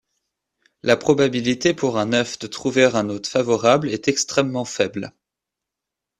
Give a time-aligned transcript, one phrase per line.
[0.81, 5.13] La probabilité pour un œuf de trouver un hôte favorable est extrêmement faible.